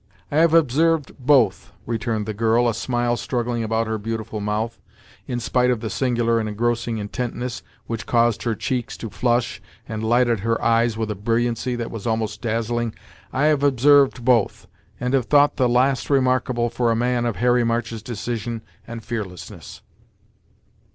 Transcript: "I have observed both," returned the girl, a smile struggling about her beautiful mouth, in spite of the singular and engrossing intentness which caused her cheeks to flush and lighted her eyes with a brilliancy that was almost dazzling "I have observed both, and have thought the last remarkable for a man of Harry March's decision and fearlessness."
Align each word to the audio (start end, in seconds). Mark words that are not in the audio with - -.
"I 0.31 0.37
have 0.37 0.55
observed 0.55 1.11
both," 1.19 1.73
returned 1.85 2.25
the 2.25 2.33
girl, 2.33 2.67
a 2.67 2.73
smile 2.73 3.15
struggling 3.17 3.63
about 3.63 3.85
her 3.85 3.99
beautiful 3.99 4.39
mouth, 4.41 4.81
in 5.27 5.39
spite 5.39 5.69
of 5.69 5.79
the 5.79 5.91
singular 5.91 6.39
and 6.39 6.49
engrossing 6.49 6.97
intentness 6.97 7.61
which 7.85 8.07
caused 8.07 8.41
her 8.41 8.55
cheeks 8.55 8.97
to 8.97 9.11
flush 9.11 9.61
and 9.87 10.03
lighted 10.03 10.39
her 10.39 10.59
eyes 10.59 10.97
with 10.97 11.11
a 11.11 11.13
brilliancy 11.13 11.75
that 11.75 11.91
was 11.91 12.07
almost 12.07 12.41
dazzling 12.41 12.95
"I 13.31 13.43
have 13.43 13.61
observed 13.61 14.25
both, 14.25 14.65
and 14.99 15.13
have 15.13 15.25
thought 15.25 15.57
the 15.57 15.69
last 15.69 16.09
remarkable 16.09 16.71
for 16.71 16.89
a 16.89 16.95
man 16.95 17.27
of 17.27 17.35
Harry 17.35 17.63
March's 17.63 18.01
decision 18.01 18.63
and 18.87 19.03
fearlessness." 19.03 19.83